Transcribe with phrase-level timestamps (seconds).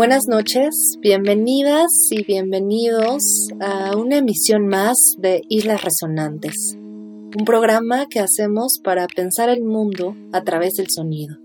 [0.00, 8.20] Buenas noches, bienvenidas y bienvenidos a una emisión más de Islas Resonantes, un programa que
[8.20, 11.36] hacemos para pensar el mundo a través del sonido.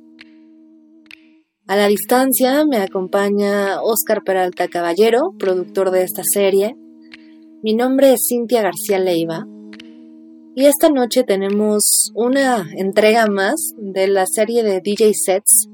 [1.68, 6.78] A la distancia me acompaña Óscar Peralta Caballero, productor de esta serie.
[7.62, 9.46] Mi nombre es Cintia García Leiva
[10.56, 15.68] y esta noche tenemos una entrega más de la serie de DJ Sets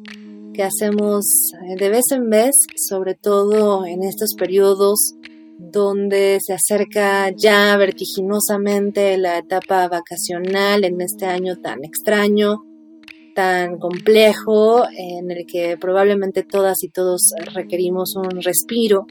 [0.54, 5.16] que hacemos eh, de vez en vez, sobre todo en estos periodos
[5.58, 12.64] donde se acerca ya vertiginosamente la etapa vacacional en este año tan extraño
[13.34, 19.06] tan complejo en el que probablemente todas y todos requerimos un respiro.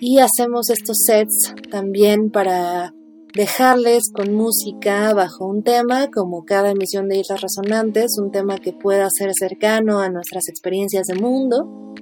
[0.00, 2.94] Y hacemos estos sets también para
[3.38, 8.72] dejarles con música bajo un tema, como cada emisión de Islas Resonantes, un tema que
[8.72, 11.94] pueda ser cercano a nuestras experiencias de mundo.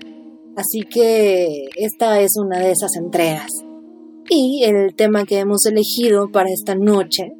[0.57, 3.51] Así que esta es una de esas entregas.
[4.31, 7.35] Y el tema que hemos elegido para esta noche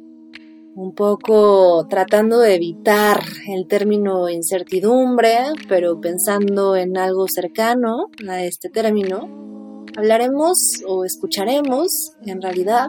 [0.75, 8.69] un poco tratando de evitar el término incertidumbre, pero pensando en algo cercano a este
[8.69, 12.85] término, hablaremos o escucharemos en realidad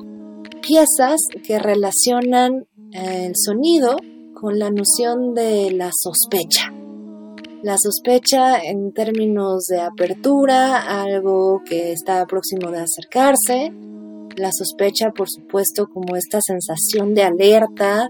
[0.61, 3.97] piezas que relacionan el sonido
[4.34, 6.73] con la noción de la sospecha.
[7.62, 13.73] La sospecha en términos de apertura, algo que está próximo de acercarse,
[14.36, 18.09] la sospecha, por supuesto, como esta sensación de alerta,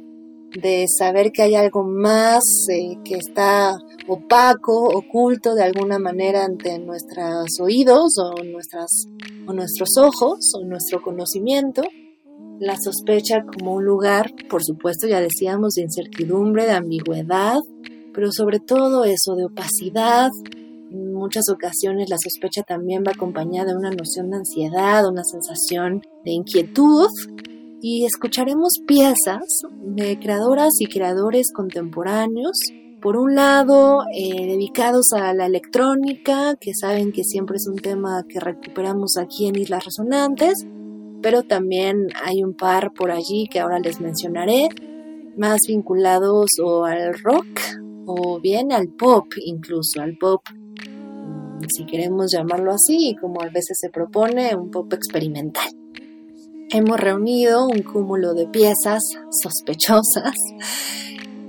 [0.61, 6.79] de saber que hay algo más eh, que está opaco, oculto de alguna manera ante
[6.79, 9.07] nuestros oídos o, nuestras,
[9.47, 11.83] o nuestros ojos o nuestro conocimiento.
[12.61, 17.59] La sospecha como un lugar, por supuesto, ya decíamos, de incertidumbre, de ambigüedad,
[18.13, 20.31] pero sobre todo eso, de opacidad,
[20.91, 26.03] en muchas ocasiones la sospecha también va acompañada de una noción de ansiedad, una sensación
[26.25, 27.09] de inquietud.
[27.81, 29.45] Y escucharemos piezas
[29.83, 32.59] de creadoras y creadores contemporáneos.
[33.01, 38.25] Por un lado, eh, dedicados a la electrónica, que saben que siempre es un tema
[38.29, 40.55] que recuperamos aquí en Islas Resonantes,
[41.23, 44.69] pero también hay un par por allí que ahora les mencionaré,
[45.37, 47.61] más vinculados o al rock
[48.07, 50.43] o bien al pop incluso, al pop
[51.67, 55.69] si queremos llamarlo así, como a veces se propone, un pop experimental.
[56.71, 59.03] Hemos reunido un cúmulo de piezas
[59.43, 60.35] sospechosas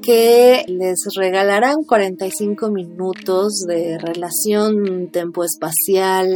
[0.01, 6.33] que les regalarán 45 minutos de relación tempo-espacial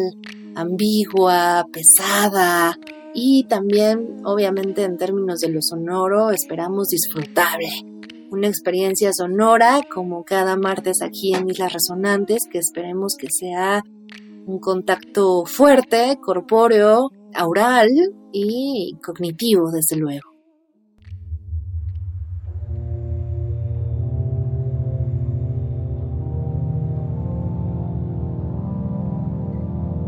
[0.56, 2.78] ambigua, pesada
[3.14, 7.68] y también, obviamente, en términos de lo sonoro, esperamos disfrutable
[8.34, 13.84] una experiencia sonora como cada martes aquí en Islas Resonantes, que esperemos que sea
[14.48, 17.90] un contacto fuerte, corpóreo, aural
[18.32, 20.33] y cognitivo, desde luego.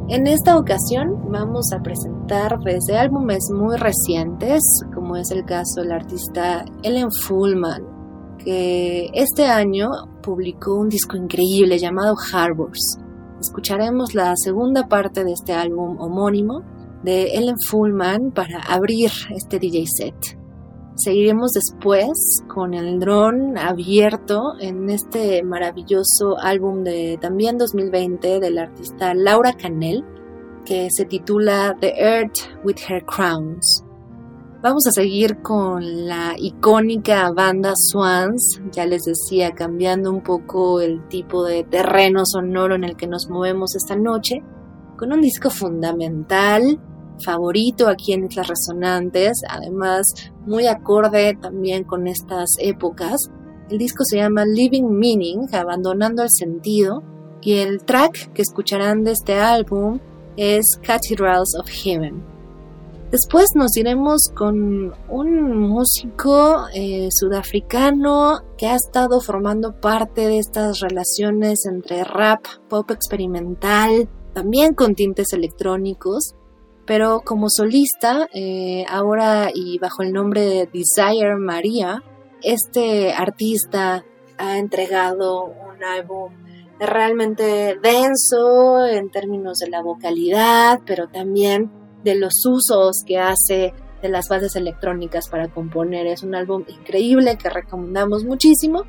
[0.07, 4.61] En esta ocasión vamos a presentar desde álbumes muy recientes,
[4.93, 9.89] como es el caso del artista Ellen Fullman, que este año
[10.21, 12.99] publicó un disco increíble llamado Harbors.
[13.41, 16.61] Escucharemos la segunda parte de este álbum homónimo
[17.01, 20.44] de Ellen Fullman para abrir este DJ set.
[20.95, 29.13] Seguiremos después con el dron abierto en este maravilloso álbum de también 2020 del artista
[29.13, 30.05] Laura Canel
[30.63, 33.83] que se titula The Earth with Her Crowns.
[34.63, 41.07] Vamos a seguir con la icónica banda Swans, ya les decía, cambiando un poco el
[41.07, 44.41] tipo de terreno sonoro en el que nos movemos esta noche,
[44.97, 46.79] con un disco fundamental,
[47.23, 50.05] favorito aquí en Islas Resonantes, además
[50.45, 53.29] muy acorde también con estas épocas.
[53.69, 57.03] El disco se llama Living Meaning, Abandonando el Sentido,
[57.41, 59.99] y el track que escucharán de este álbum
[60.35, 62.23] es Cathedrals of Heaven.
[63.11, 70.79] Después nos iremos con un músico eh, sudafricano que ha estado formando parte de estas
[70.79, 76.35] relaciones entre rap, pop experimental también con tintes electrónicos,
[76.85, 82.03] pero como solista, eh, ahora y bajo el nombre de Desire María,
[82.41, 84.05] este artista
[84.37, 86.33] ha entregado un álbum
[86.79, 91.71] realmente denso en términos de la vocalidad, pero también
[92.03, 96.05] de los usos que hace de las bases electrónicas para componer.
[96.07, 98.83] Es un álbum increíble que recomendamos muchísimo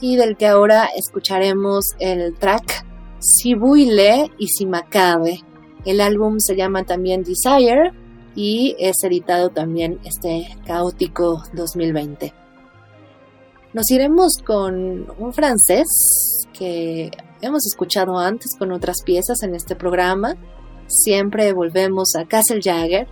[0.00, 2.86] y del que ahora escucharemos el track
[3.18, 5.40] Sibuile y Simacabe.
[5.86, 7.92] El álbum se llama también Desire
[8.34, 12.34] y es editado también este caótico 2020.
[13.72, 15.86] Nos iremos con un francés
[16.52, 20.34] que hemos escuchado antes con otras piezas en este programa.
[20.88, 23.06] Siempre volvemos a Castle Jagger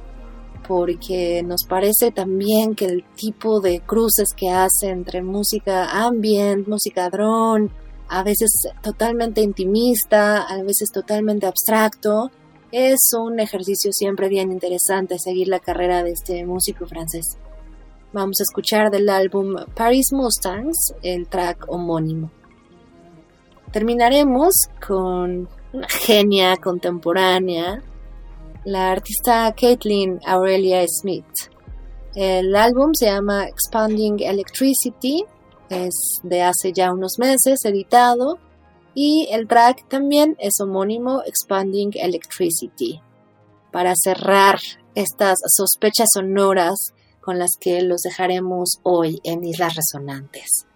[0.66, 7.08] porque nos parece también que el tipo de cruces que hace entre música ambient, música
[7.08, 7.70] drone,
[8.08, 8.50] a veces
[8.82, 12.32] totalmente intimista, a veces totalmente abstracto,
[12.76, 17.38] es un ejercicio siempre bien interesante seguir la carrera de este músico francés.
[18.12, 22.32] Vamos a escuchar del álbum Paris Mustangs el track homónimo.
[23.70, 24.54] Terminaremos
[24.84, 27.80] con una genia contemporánea,
[28.64, 31.24] la artista Caitlin Aurelia Smith.
[32.16, 35.24] El álbum se llama Expanding Electricity,
[35.70, 35.94] es
[36.24, 38.40] de hace ya unos meses editado
[38.94, 43.00] y el track también es homónimo Expanding Electricity.
[43.72, 44.58] Para cerrar
[44.94, 50.66] estas sospechas sonoras con las que los dejaremos hoy en Islas Resonantes.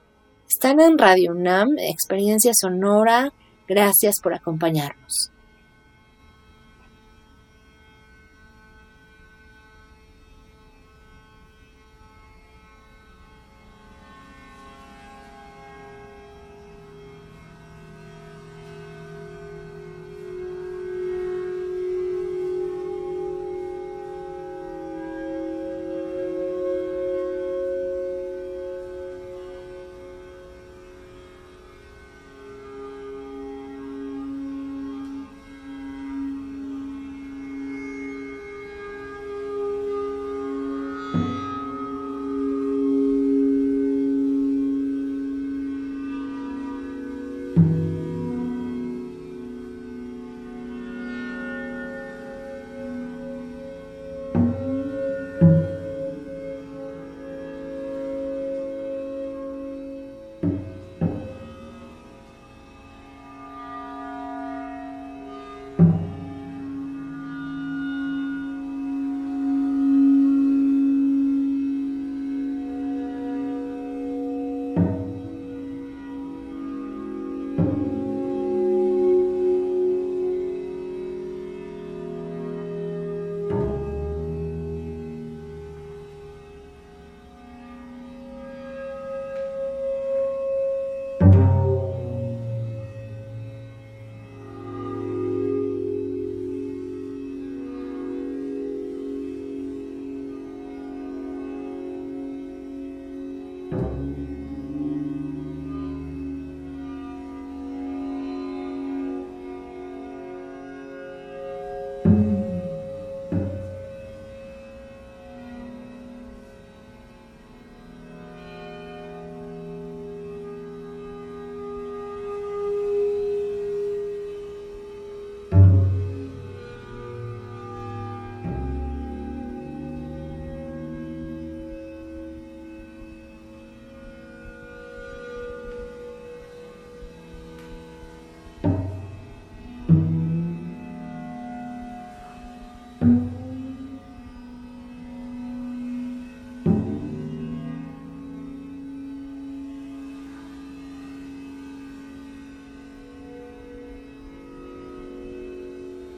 [0.48, 3.32] Están en Radio UNAM, Experiencia Sonora.
[3.68, 5.30] Gracias por acompañarnos.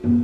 [0.02, 0.14] thank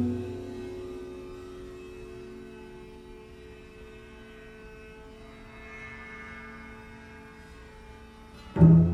[8.60, 8.85] you.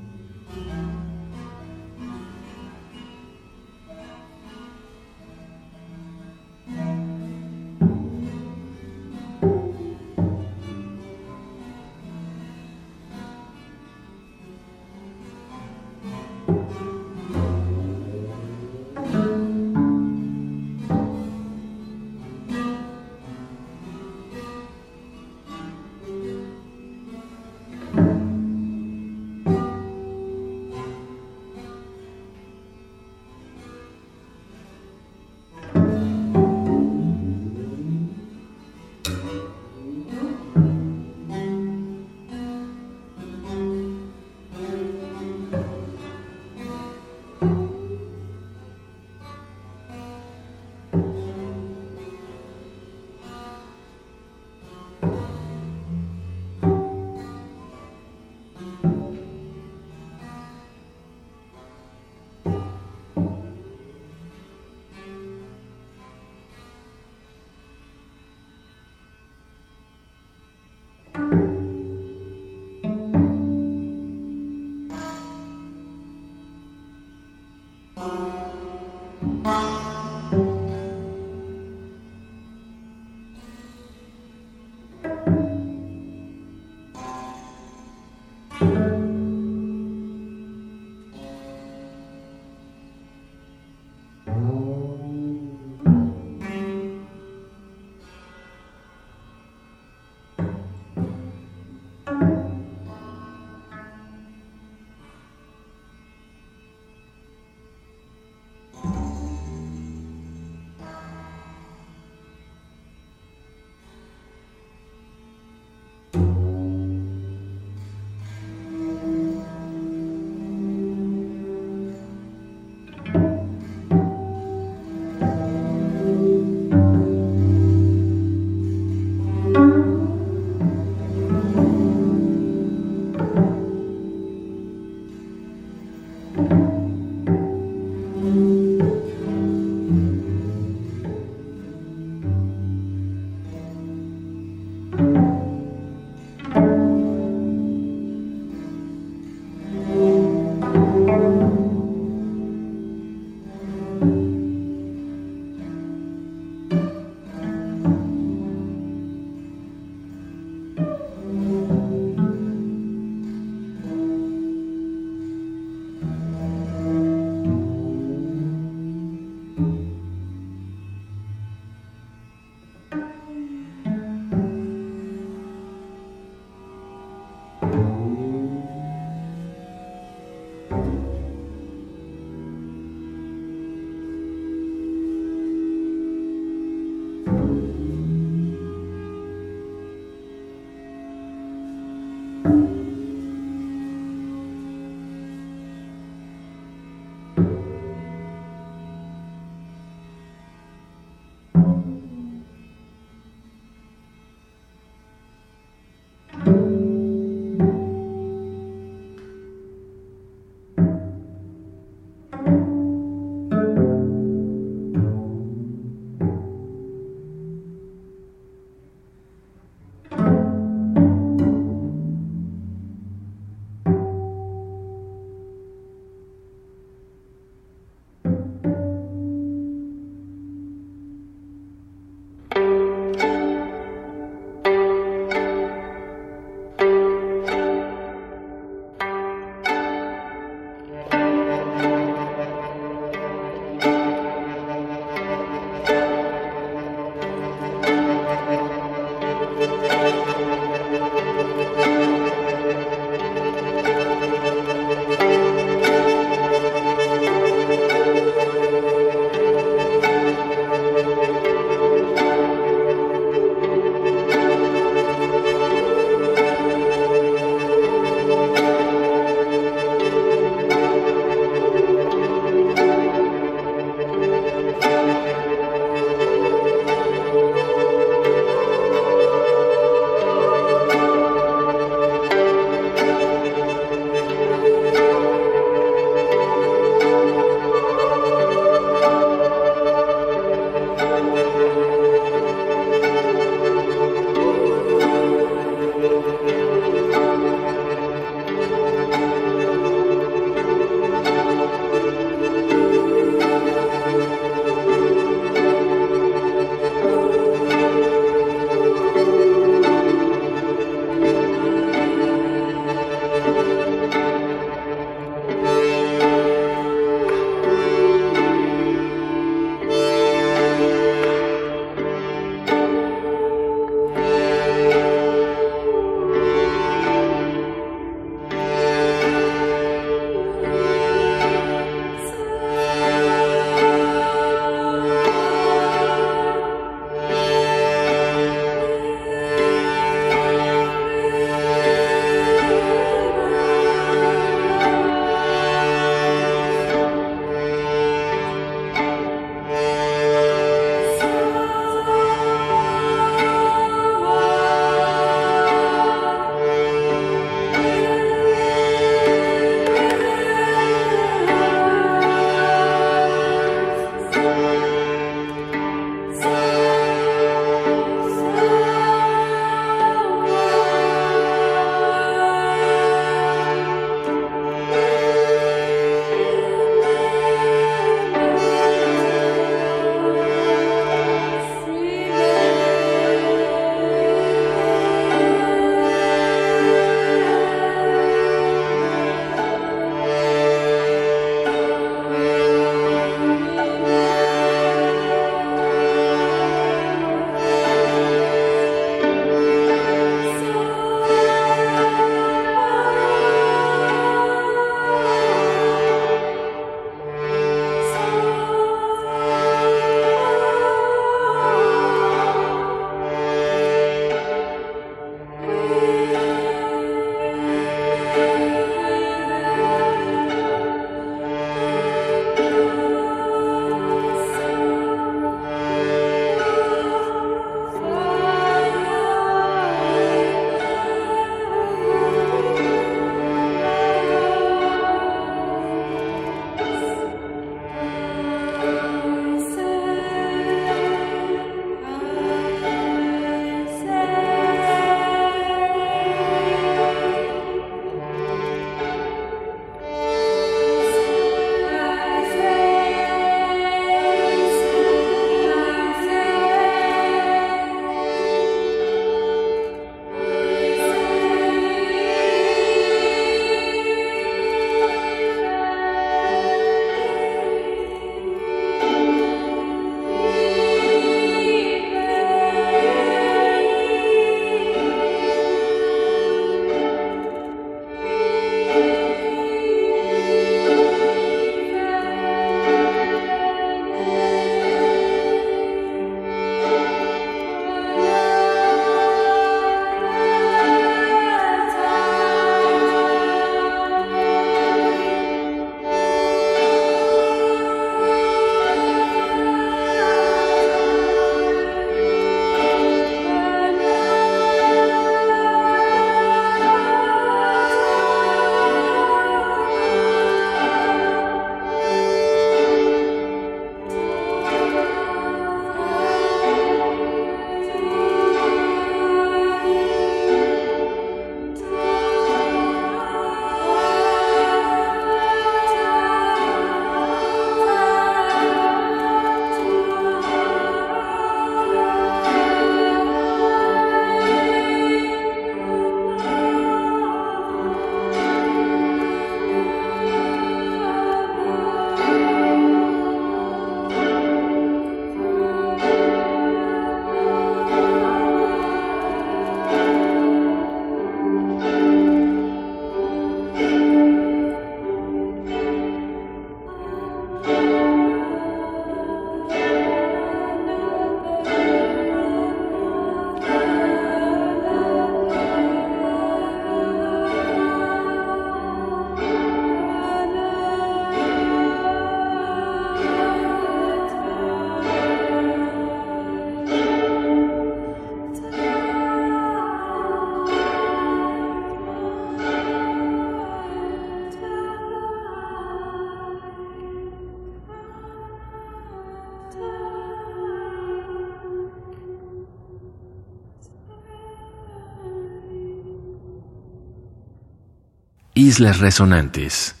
[598.71, 600.00] Islas Resonantes.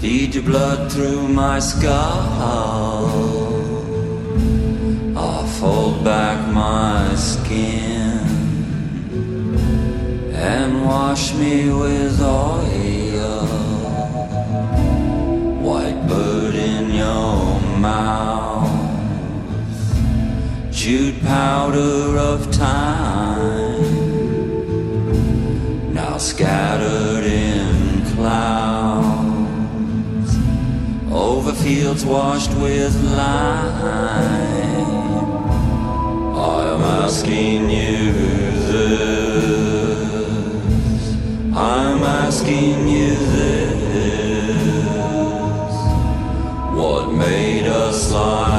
[0.00, 3.04] Feed your blood through my skull.
[5.14, 8.18] I'll fold back my skin
[10.32, 13.44] and wash me with oil.
[15.68, 18.72] White bird in your mouth,
[20.72, 23.84] chewed powder of time.
[25.92, 26.89] Now scatter.
[31.70, 33.84] Fields washed with lime.
[36.34, 38.12] I'm asking you
[38.72, 39.84] this.
[41.54, 44.64] I'm asking you this.
[46.74, 48.49] What made us like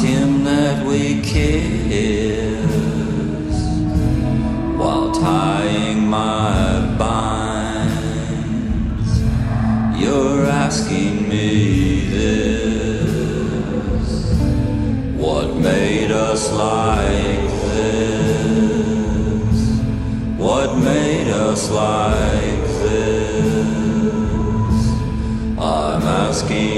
[0.00, 2.72] Him that we kiss
[4.76, 7.32] while tying my bind.
[10.72, 13.20] asking me this
[15.14, 19.58] What made us like this?
[20.38, 23.52] What made us like this?
[25.58, 26.71] I'm asking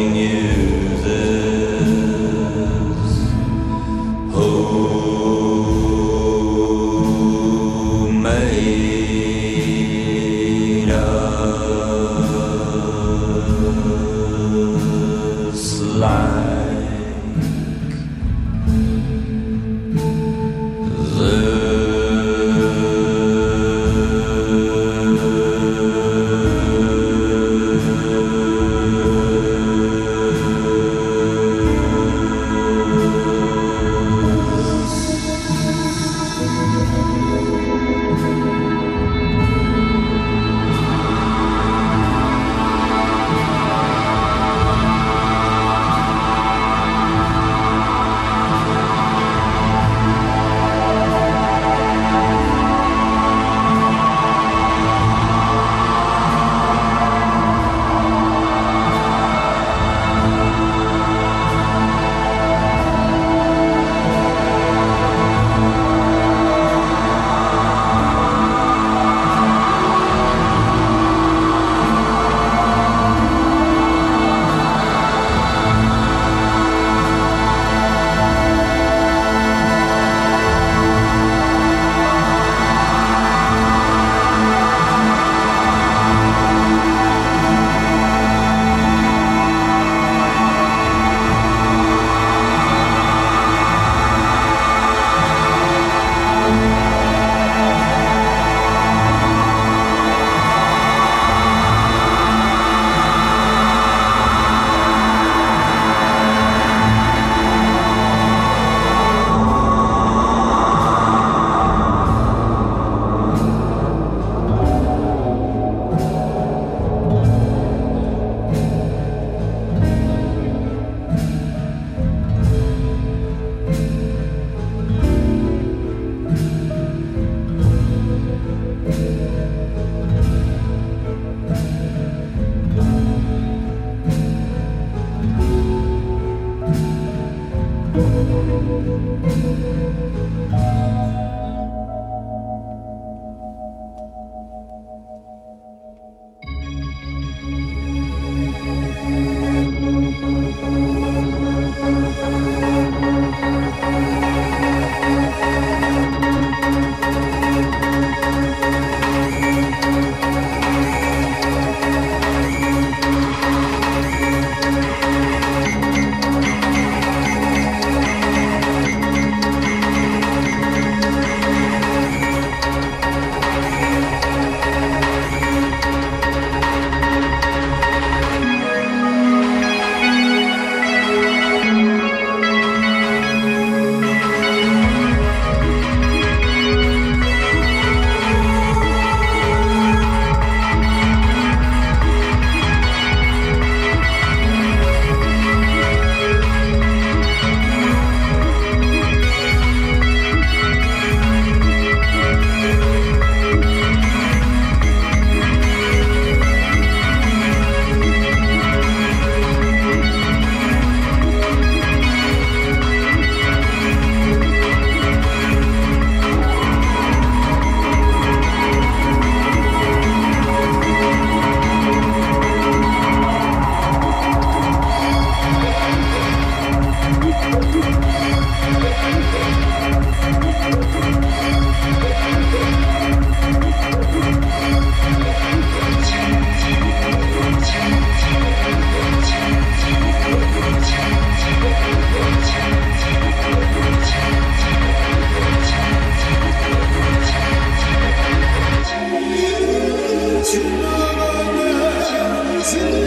[252.74, 253.03] see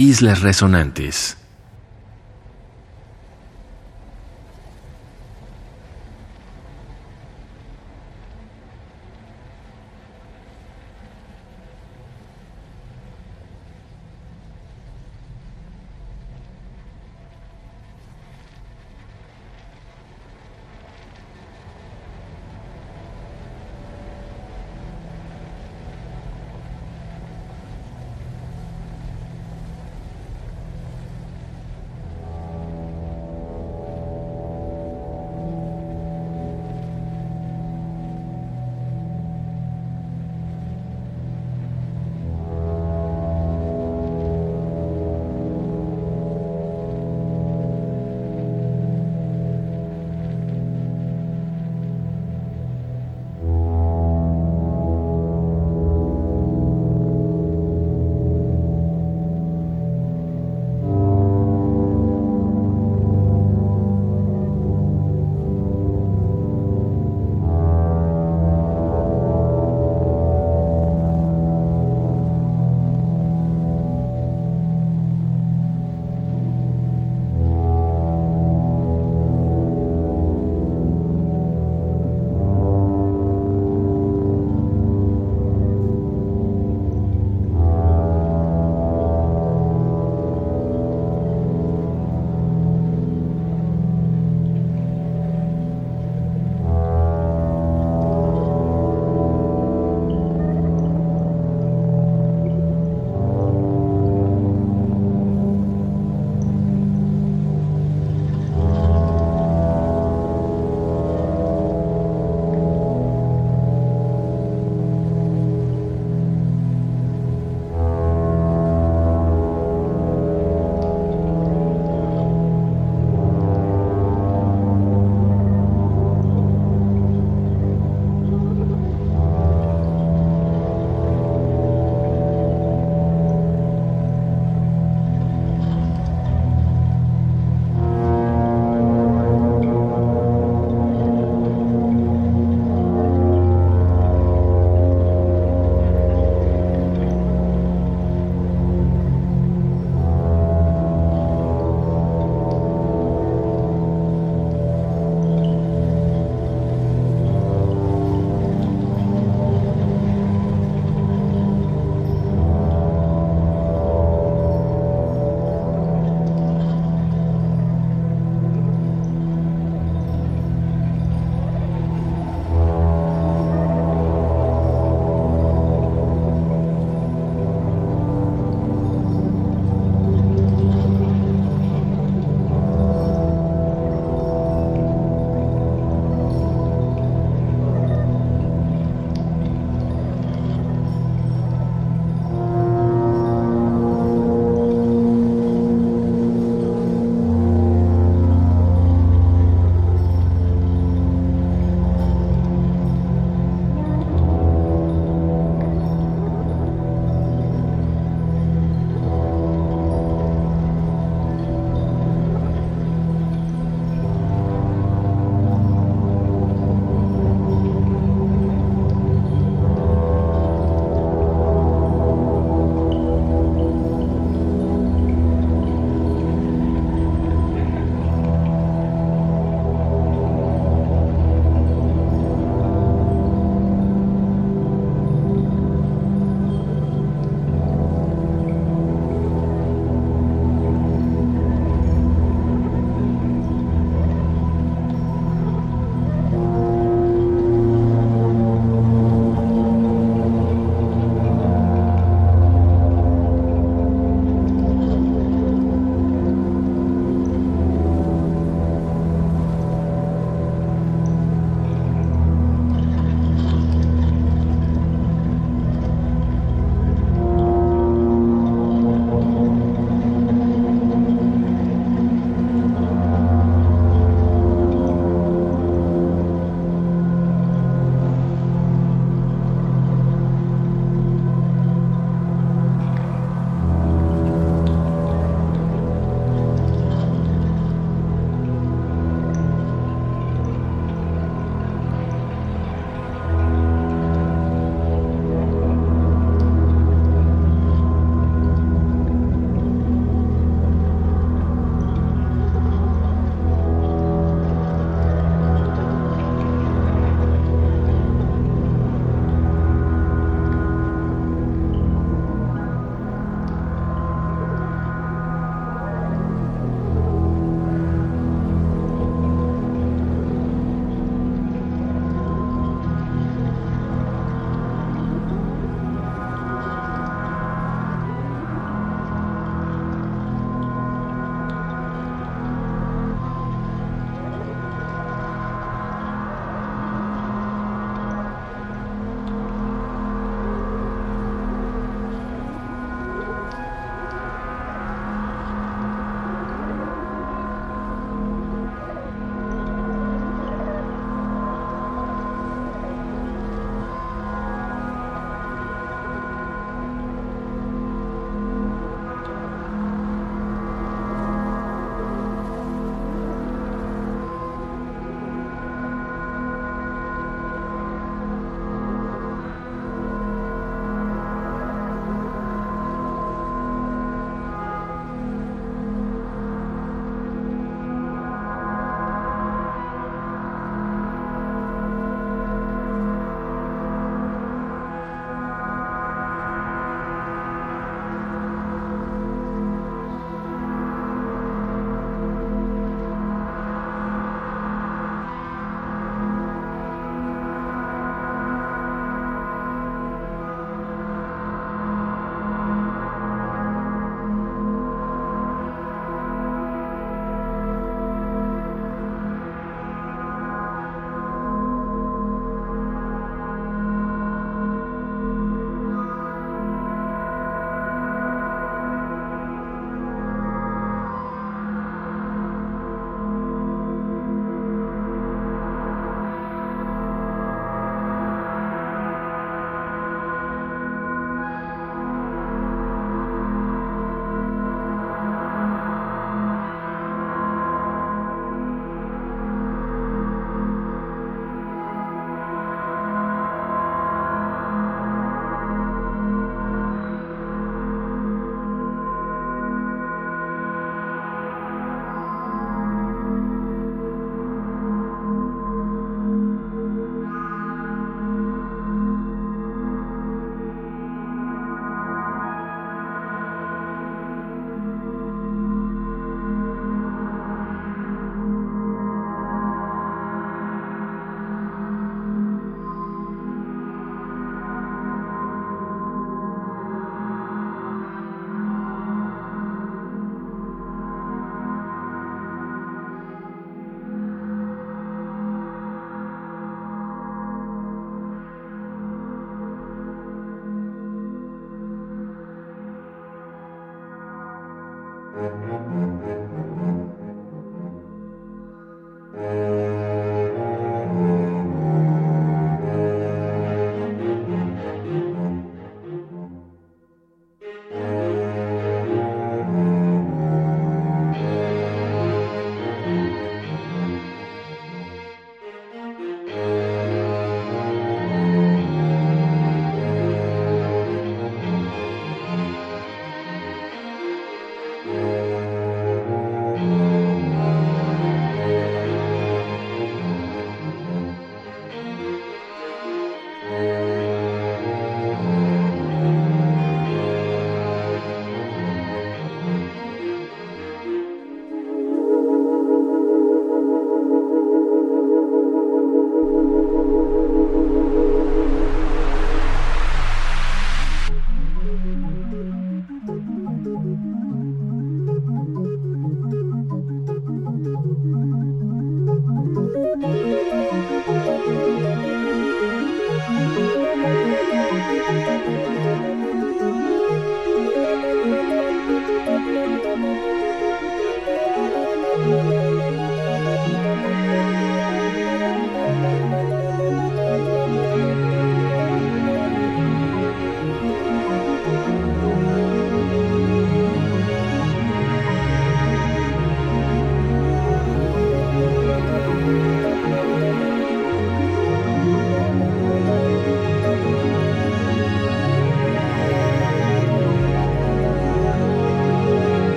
[0.00, 1.36] Islas Resonantes.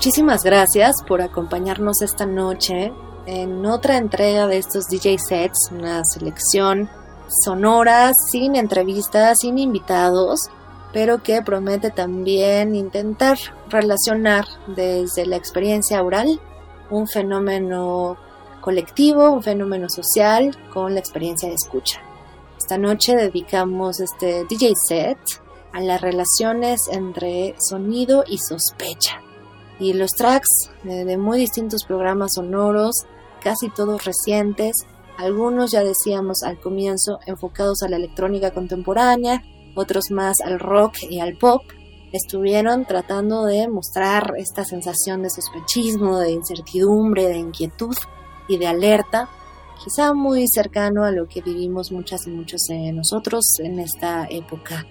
[0.00, 2.90] Muchísimas gracias por acompañarnos esta noche
[3.26, 6.88] en otra entrega de estos DJ sets, una selección
[7.44, 10.40] sonora, sin entrevistas, sin invitados,
[10.94, 13.36] pero que promete también intentar
[13.68, 16.40] relacionar desde la experiencia oral
[16.88, 18.16] un fenómeno
[18.62, 22.00] colectivo, un fenómeno social con la experiencia de escucha.
[22.56, 25.18] Esta noche dedicamos este DJ set
[25.74, 29.20] a las relaciones entre sonido y sospecha.
[29.80, 33.06] Y los tracks de muy distintos programas sonoros,
[33.42, 34.76] casi todos recientes,
[35.16, 39.42] algunos ya decíamos al comienzo enfocados a la electrónica contemporánea,
[39.74, 41.62] otros más al rock y al pop,
[42.12, 47.96] estuvieron tratando de mostrar esta sensación de sospechismo, de incertidumbre, de inquietud
[48.48, 49.28] y de alerta,
[49.82, 54.86] quizá muy cercano a lo que vivimos muchas y muchos de nosotros en esta época.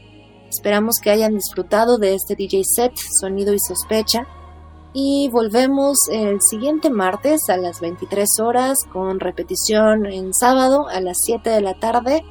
[0.50, 4.28] Esperamos que hayan disfrutado de este DJ set Sonido y Sospecha
[4.94, 11.18] y volvemos el siguiente martes a las 23 horas con repetición en sábado a las
[11.26, 12.24] 7 de la tarde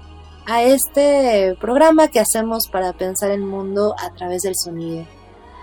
[0.46, 5.04] a este programa que hacemos para pensar el mundo a través del sonido.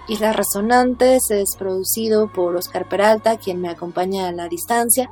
[0.07, 5.09] Islas Resonantes es producido por Oscar Peralta, quien me acompaña a la distancia.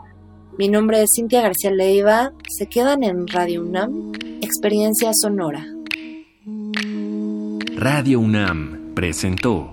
[0.58, 2.32] Mi nombre es Cintia García Leiva.
[2.48, 4.12] Se quedan en Radio UNAM,
[4.42, 5.66] Experiencia Sonora.
[7.76, 9.73] Radio UNAM presentó